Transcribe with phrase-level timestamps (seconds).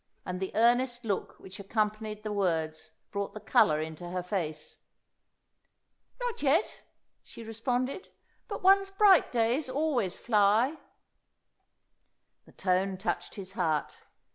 [0.25, 4.79] And the earnest look which accompanied the words brought the colour into her face.
[6.19, 6.81] "Not yet,"
[7.21, 8.09] she responded;
[8.47, 10.77] "but one's bright days always fly."
[12.45, 13.99] The tone touched his heart.